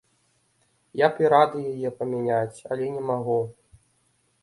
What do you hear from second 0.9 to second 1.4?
Я б і